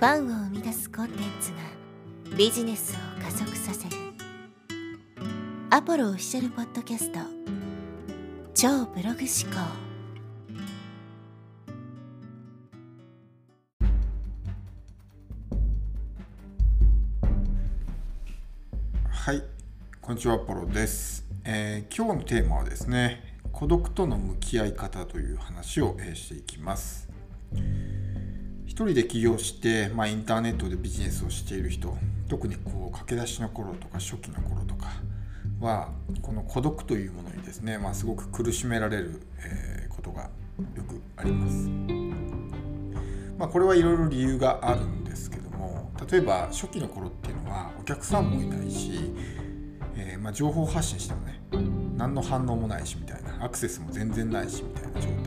[0.00, 1.58] ファンを生み出すコンテンツが
[2.34, 3.96] ビジネスを加速させる。
[5.68, 7.18] アポロオフィシャルポッドキャスト。
[8.54, 9.60] 超ブログ思考。
[19.10, 19.42] はい
[20.00, 27.06] こんにちはアポロです、えー今日のテーマはですね孤独との向き合い方という話を、えーしていきます。
[28.86, 31.96] 人で起業して、まあ、インターネットでビジネスをしている人
[32.28, 34.88] 特にこう駆け出しの頃とか初期の頃とか
[35.60, 35.90] は
[36.22, 41.68] この孤独というものにですね、まあ、すごく苦しめられる、えーことがよくあります。
[43.38, 49.12] まあ、これはいろいろ理由があるんですけども例えば初期の頃っていうのはお客さんもいないし、
[49.96, 51.40] えーまあ、情報発信してもね
[51.96, 55.19] 何の反応もないしみたいなアクセスも全然ないしみたいな状態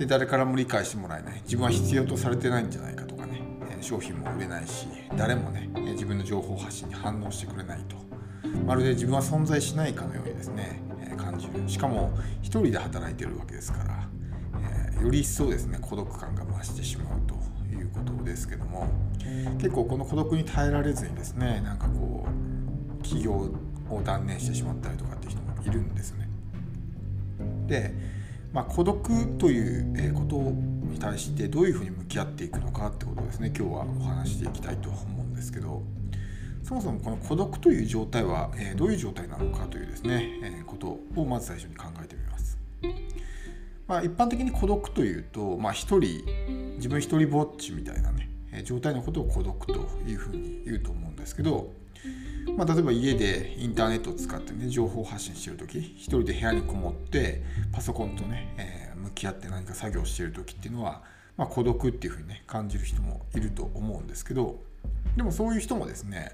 [0.00, 1.42] で誰からも理解してもらえない。
[1.42, 3.42] 自分は必要とされてないんじゃないかとかね、
[3.82, 7.96] 商品も売れないし誰もね、自分の情報発信に反応してくれないと。
[8.66, 10.80] まるで自分は存在しないかのようにですね、
[11.18, 11.68] 感じる。
[11.68, 14.08] しかも一人で働いてるわけですから
[14.98, 17.34] えより一層ですね孤独感が増してしまうと
[17.74, 18.88] いうことですけども。
[19.58, 23.32] 結構この孤独に耐えられずにですねなんかこう起業
[23.90, 26.28] を断念してしまったりとかっていう人もいるんですね。
[27.66, 27.94] で、
[28.52, 33.52] まあ、孤独ということに対してどういうふうに向き合っていくのかってことですね。
[33.56, 35.82] 今日はお話していきたいと思うんですけど。
[36.62, 42.58] そもそもこの孤独という状態は、どういう状態なのかというですね、ことをまず最初に考えてみます。
[43.88, 46.22] まあ、一般的に孤独というと、まあ、一人
[46.76, 48.28] 自分一人ぼっちみたいなね
[48.62, 49.72] 状態のことを孤独と
[50.06, 51.72] いうふうに言うと思うんですけど、
[52.56, 61.02] まあ、例えば家でインターネットを使ってね情報発信してる時一人で部屋にこもってパソコンとね、えー向き合って何か作業してる時っていうのは、
[61.38, 64.60] まあ、孤独っていうふうにね感じる人もいると思うんですけど
[65.16, 66.32] でもそういう人もですね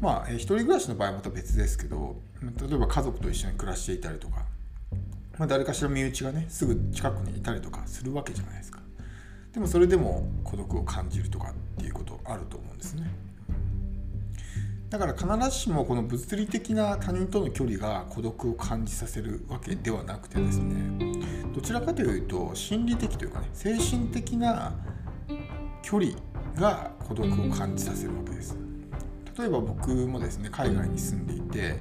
[0.00, 4.46] まあ、えー一人暮らしの場合はまた別ですけど例えば家族と一緒に暮らしていたりとか
[5.40, 8.80] まあ、誰かしら身内がねすぐ近くにいたりとかするわけじゃないですか。
[9.54, 13.10] でもそれでも孤独を感じるとかっていうことあると思うんですね。
[14.90, 21.16] だから必ずしもこの物理的な他人との距離が孤独を感じさせるわけではなくてですね
[21.54, 24.74] どちらかというと心理的というかね精神的な
[25.82, 26.12] 距離
[26.56, 28.56] が孤独を感じさせるわけです。
[29.38, 31.80] 例えば僕もですね海外に住んでいて、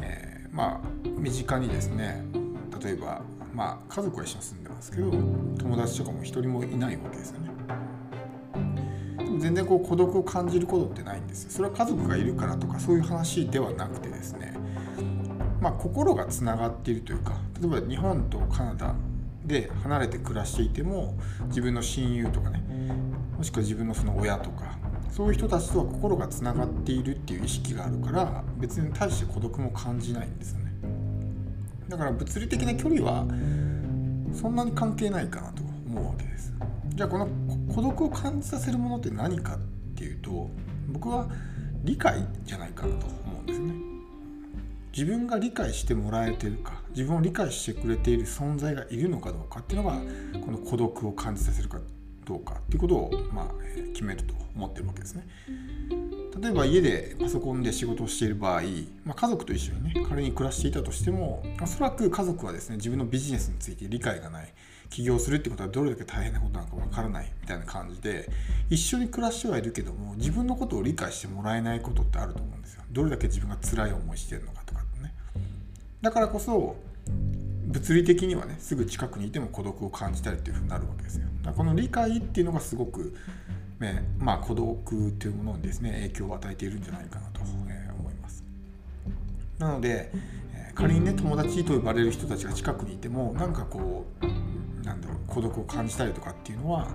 [0.00, 2.22] えーまあ身近にですね
[2.82, 3.22] 例えば
[3.54, 7.50] まあ家族は一緒に住んでますけど友達とかも一人もいないわけですよね。
[9.42, 14.54] 全然こう孤独を感じることってないんですそれは家族がいるからとかそういう話ではなくてですね。
[15.60, 18.94] まあ心がつながっているというか例えば日本とカナダ
[19.44, 21.14] で離れて暮らしていても
[21.48, 22.62] 自分の親友とかね
[23.36, 24.76] もしくは自分のその親とか
[25.10, 30.72] そういう人たちとは心がつながっているっていう意識があるから別に対して孤独も感じないんですよね。
[31.88, 33.26] だから物理的な距離は
[34.32, 36.52] そんなに関係ないかなと思うわけです。
[36.94, 37.28] じゃあこの
[37.74, 39.58] 孤独を感じさせるものって何かっ
[39.96, 40.50] ていうと
[40.88, 41.26] 僕は
[41.84, 43.74] 理解じゃないかなと思うんですね。
[44.92, 50.02] 自分が理解してもらえてるか自分を理解してくれている存在がいるのかどうかっていうのが
[50.44, 51.78] この孤独を感じさせるか
[52.26, 53.46] どうかっていうことを、まあ、
[53.94, 55.26] 決めると思ってるわけですね。
[56.42, 58.62] 例えば家でパソコンで仕事をしている場合、
[59.04, 64.52] まあ、家族と一緒にね仮に暮らしていたとしてもおそらく家族はですね自分のビジネスについて理解がない。
[64.90, 68.28] 起業するってことはどれだけ大変なことなのかわからないみたいな感じで
[68.68, 72.82] 一緒に暮らしてはいるけども自分のことを理解してもらえないことってあると思うんですよ。
[72.90, 75.14] どれだけ自分が辛い思いしてるのかとかってね。
[76.02, 76.76] だからこそ
[77.06, 81.24] 物理的にはねすぐ近くにいても孤独を感じたりっていうふうになるわけですよ。
[81.38, 83.16] だからこの理解っていうのがすごく、
[84.18, 88.44] まあ、孤独というものにですね影響を与えているんじゃないかなと、え思います
[89.58, 90.10] なので、
[90.54, 96.88] え仮にね友達と呼ばれる人たちが近くにいてもなんかこうなんだろう孤独を感じたりとかっていうのは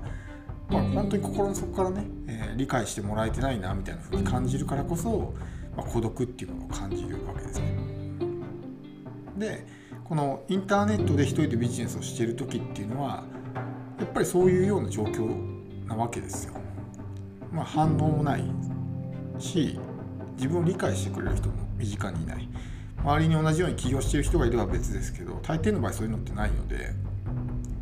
[0.70, 5.34] まあ、本当に心の底からね、え理解してもらえてないなみたいな風に感じるからこそ、
[5.76, 7.78] まあ、孤独っていうものを感じるわけですね。
[9.38, 9.66] で
[10.04, 13.24] このインターネットで一人でビジネスをしている時っていうのは
[14.00, 15.28] やっぱりそういうような状況
[15.86, 16.57] なわけですよ。
[17.52, 18.44] まあ、反応もない。
[19.40, 19.80] し
[20.36, 22.48] 自分を理解してくれる人も身近にいない。
[23.04, 26.94] 周りに同じように起業している人がいれば別ですけど大抵の場合そういうのってないので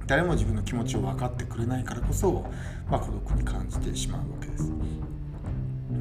[0.08, 2.46] 誰も自分の気持ちを分かってくれないからこそ、
[2.90, 4.72] まあ、孤独に感じてしまうわけです。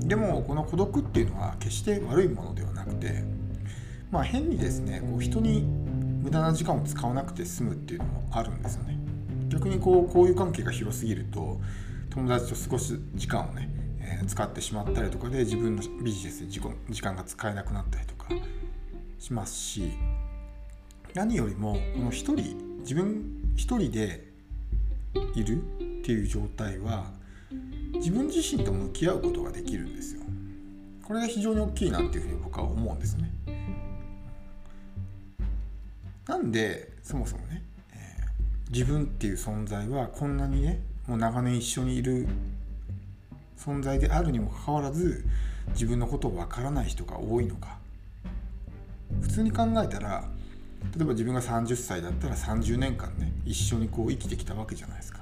[0.07, 3.23] でもこの孤独っていうのは決して悪いものではなくて
[4.11, 8.99] まあ変にですねこう人に無駄な時間を使わなくて済むっていうのもあるんですよね。
[9.49, 11.61] 逆にこう交友関係が広すぎると
[12.15, 13.69] 友達と過ごす時間をね、
[13.99, 18.29] えー、使ってしまったりとかで自分のビジネスで時時間が使えなくなったりとか
[19.19, 19.91] しますし
[21.13, 24.29] 何よりもこの一人自分一人で
[25.35, 25.67] いるっ
[26.05, 27.11] ていう状態は
[27.95, 30.23] 自分自身と向き合うことができるんですよ。
[31.05, 33.33] これが非常に大きいなっていうふうに僕は思うんですね。
[36.29, 37.63] なんでそもそもね、
[37.93, 42.27] えー、自分っていう存在はこんなにねもう長年一緒にいる
[43.59, 45.25] 存在であるにもかかわらず
[45.71, 47.79] 自分のことを分からない人が多いのか。
[49.21, 50.25] 普通に考えたら
[50.97, 55.21] 例えば自分が30歳だったら30年間ね一緒にこう生きてきたわけじゃないですか。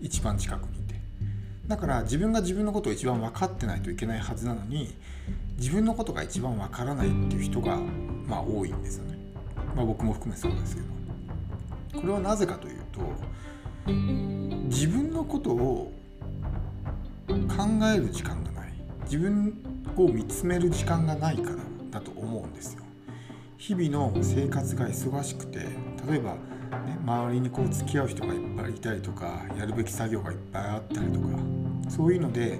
[0.00, 0.94] 一番近くにいて。
[1.68, 4.94] だから自分が自分のことを一番分かってないといけないはずなのに
[5.56, 7.78] 自分のことが一番分からないっていう人が
[8.26, 9.18] まあ多いんですよね。
[9.76, 12.00] まあ僕も含めそうですけど。
[12.00, 13.00] これはなぜかというと
[13.86, 15.92] 自分のことを
[17.28, 17.34] 考
[17.94, 18.72] える時間がない。
[19.04, 19.54] 自分
[19.96, 21.56] を見つめる時間がないから
[21.90, 22.82] だと思うんですよ。
[23.58, 25.60] 日々の生活が忙しくて
[26.08, 26.38] 例えば、ね、
[27.04, 31.28] 周りにこう付き合う人がいっぱいいたりとかやるべき作業がいっぱいあったりとか
[31.88, 32.58] そういうので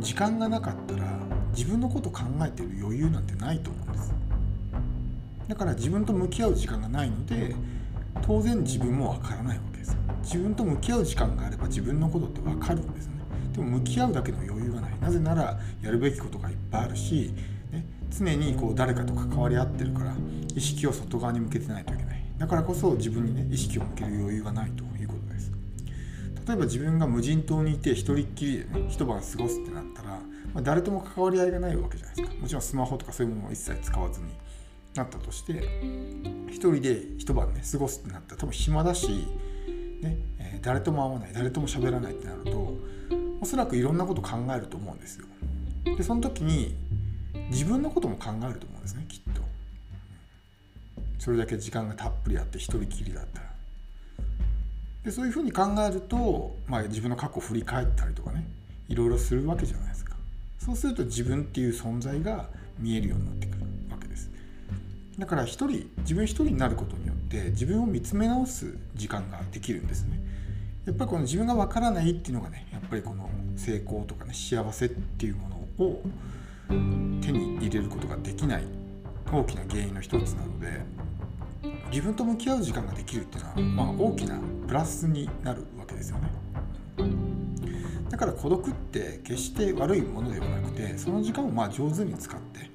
[0.00, 1.04] 時間がなかったら
[1.52, 4.12] 自分のこと考えてる余裕なんてないと思うんです。
[5.46, 7.54] だから自分と向き合う時間がないので
[8.22, 9.96] 当然自分もわからないわけです
[10.30, 13.14] 自分と向き合う時間があれば自分のことってわかるんですね。
[13.52, 14.92] でも向き合うだけの余裕がない。
[15.00, 17.32] なぜならやるべきことがいっぱいあるし
[17.72, 17.84] ね
[18.16, 20.14] 常にこう誰かと関わり合ってるから
[20.54, 22.22] 意識を外側に向けてないといけない。
[22.38, 25.50] だからこそ自分にね意識を向ける余裕がないということです。
[26.46, 30.10] 例えば自分が無人島にいて一人っきりでね一晩過ごすってなったら、
[30.54, 32.34] まあ、誰とも関わり合いがないわけじゃないですか。
[32.36, 34.28] もちろんスマホとかそういうものを一切使わずに。
[34.92, 35.62] なったとして
[36.48, 39.28] 一人で一晩ね過ごすってなったら多分暇だし、
[40.00, 42.76] ねえ、誰とも会わない誰とも喋らないってなると
[43.40, 45.26] おそらくいろんなこと考えると思うんですよ。
[45.84, 46.74] でその時に
[47.50, 49.42] 自分のことも考えると思うんですねきっと。
[51.18, 53.50] それだけ時間がたっぷりあって一人きりだったら。
[55.04, 58.46] でそういうふうに考えると、まあ、自分の過去を振り返ったりとかね
[58.88, 60.16] いろいろするわけじゃないですか。
[60.58, 62.48] そうすると自分っていう存在が
[62.78, 64.30] 見えるようになってくるわけです。
[65.18, 70.20] だから一人自分一人になることによって自分を見つめ直す時間ができるんですね。
[70.84, 75.48] やっぱりこの自分がわからないっていうのがねやっぱりこの成功とかね幸せっていうも
[75.78, 76.02] のを
[77.20, 78.64] 手に入れることができない
[79.32, 80.80] 大きな原因の一つなので
[81.90, 86.30] 自分と向き合う時間ができるっていうのは、まあ、大きなプラスになるわけですよね。
[88.08, 92.70] だから孤独って決して悪いものではなくてその時間をまあ上手に使って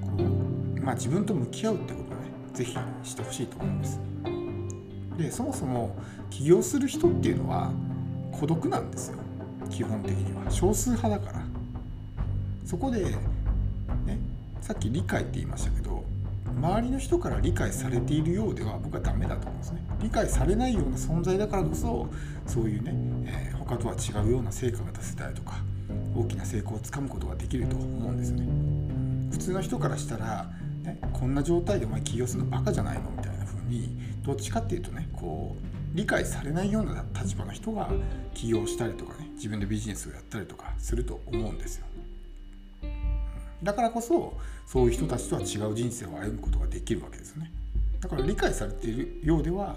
[0.00, 2.03] こう、まあ、自分と向き合うってこと
[2.54, 4.00] をね是非してほしいと思います。
[5.18, 5.96] でそもそも
[6.30, 7.72] 起業する人っていうのは
[8.32, 9.18] 孤独なんですよ。
[9.70, 10.50] 基本的には。
[10.50, 11.44] 少数派だから。
[12.64, 14.18] そこで、ね、
[14.60, 16.02] さっき理解って言いましたけど
[16.56, 19.84] 周りの人から理解されているようでは僕はダメだと思うんですね。
[20.00, 22.08] 理解されないような存在だからこそ
[22.46, 22.92] そういうね、
[23.26, 25.62] えー、他とは違うような成果が出せたりとか
[26.16, 28.46] 大きな成功をつかむことができると思うんですよね。
[29.30, 30.48] 普通の人からしたら、
[30.84, 33.10] ね、こんな状態でお前起業するのバカじゃないの？
[33.10, 37.90] みたいな風にどっちかっていうとねこう理解されないような立場の人が
[38.34, 41.86] 起業したりとかね自分でビジネスをやったりとかすると思うんですよ。
[43.62, 44.36] だからこそ
[44.66, 47.50] そういう人たちとは違う人生を歩むことができるわけですよね。
[48.00, 49.76] だから理解されているようでは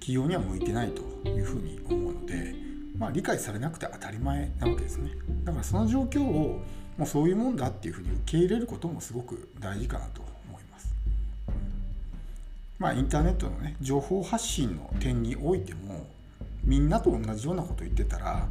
[0.00, 2.54] 企業には向いてないというふうに思うので、
[2.96, 5.10] まあ、理解されなくて当たり前なわけですね。
[5.44, 6.62] だからその状況を
[6.96, 10.22] もうそういうもんだっていうふうに受け入れることもすごく大事かなと
[12.78, 16.06] まあインターネットのね情報発信の点においても
[16.64, 18.48] みんなと同じようなこと言ってたら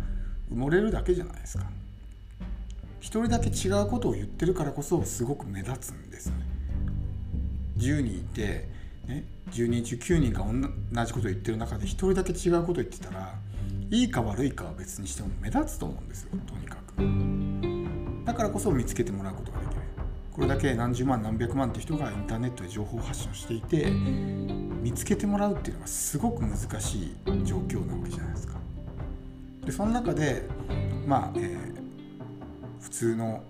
[0.51, 1.65] 埋もれるだけじゃないですか
[3.01, 6.45] 1人だけ違うことを言ってるからこそすごく目立つんですよね。
[7.77, 8.67] 10人いて、
[9.07, 10.43] ね、10人中9人が
[10.91, 13.35] 同じことを言ってる中で1人だけ違うことを言ってたら
[13.91, 18.25] いいか悪いかは別にしても目立つと思うんですよとにかく。
[18.25, 19.76] だからこそ見つけてもらうことができる。
[20.37, 28.53] これだけ何十万何百万って人がインターネットで情報発信をしていて見つけてもらうっていうのがすごく難しい状況なわけじゃないですか。
[29.65, 30.47] でその中で
[31.05, 31.77] まあ、えー
[32.87, 33.43] 普通の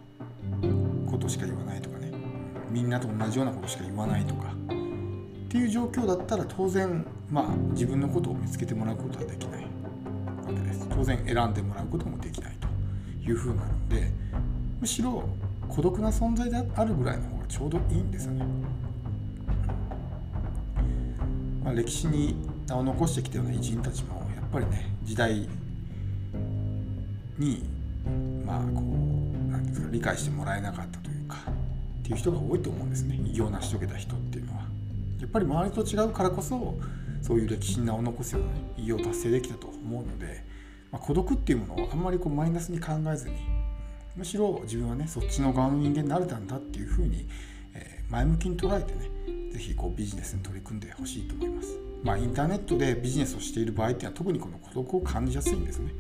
[1.10, 2.12] ことしか言わないとかね
[2.72, 9.67] みんなと同じようなことしか言わないとかっていう状況だったら当然まあ自分のことを見つけてもらうことはできないわ
[10.48, 12.67] けです当然選んでもらうこともできないと
[13.29, 14.12] いうふうなので
[14.82, 15.24] むしろ
[15.69, 18.45] 孤独な存在であるぐらいの方がちょうどいいんですよね、
[21.63, 22.36] まあ、歴史に
[22.67, 25.47] 名を残してきたような偉人たちもやっぱりね時代
[27.38, 27.63] に
[28.45, 31.38] まあこうなんですか理解してもらえなかったというか
[32.00, 34.67] っていう人が多いと思うんですね偉業を成し遂げた人っていうのは。
[35.19, 36.77] やっぱり周りと違うからこそ
[37.21, 40.43] そういう歴史に名を残すような、偉業を達成できたと思うので、
[40.91, 43.36] まあ、孤独っていうものをあんまりこうマイナスに考えずに
[44.17, 47.27] むしろ自分はねそっちの側の人間になれたんだっていうふうに、
[47.74, 49.09] え、前向きに捉えてね
[49.53, 51.77] 是非こうビジネスに取り組んでほしいと思います。
[52.03, 55.91] まあ、インターネットでビジネスをしている場合っていうのは特にこの孤独を感じやすいんですね。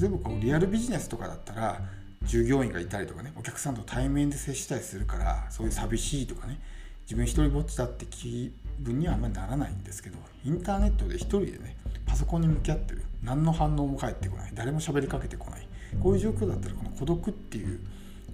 [0.00, 1.80] 例えばこうリアルビジネスとかだったら
[2.24, 6.60] 従業員がいたりとかねお客さんと対面で接したりするからそういう寂しいとかね
[7.02, 15.66] 自分一人ぼっちだって気分にはあんまりならないんですけどインターネットで一人でねパソコンに向き合ってる何の反応も返ってこない誰も喋りかけてこない
[16.00, 17.80] こういう状況だったらこの孤独っていう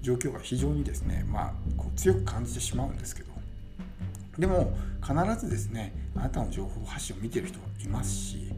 [0.02, 3.28] 状況が非常にですねまあこう強く感じてしまうんですけど。
[4.38, 4.72] でも
[5.02, 8.52] 必ずですねあなたの情報発信を見てる人はいますし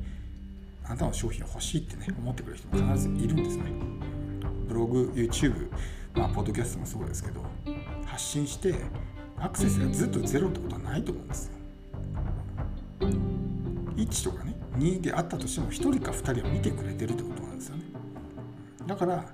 [0.84, 3.64] あなたの商品を欲しいってね思ってくれる人も必ずいるんですね。
[4.68, 5.70] ブログ YouTube
[6.14, 7.42] まあポッドキャストもそうですけど
[8.04, 8.74] 発信して
[9.38, 11.52] アクセスがずっとゼロってことはないと思うんですよ。
[13.96, 17.84] 1とかね2であったとしても1人か2人は見てくれてるってことなんですよね。
[18.90, 19.24] だから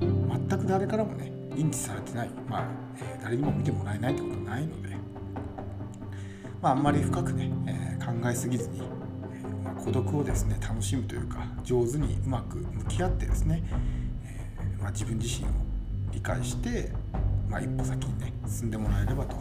[0.00, 2.30] 全く誰からもね認知されてない。
[2.48, 2.64] まあ、
[2.96, 4.96] えー、誰にも見てもらえないってことはないので。
[6.62, 13.62] まああんまり深くね、えー、考えすぎずに、えーまあ、孤独をですね楽しむというか上手にうまく向き合ってですね、
[14.24, 15.50] えまあ、自分自身を
[16.10, 16.90] 理解して、
[17.50, 19.36] まあ、一歩先にね進んでもらえればと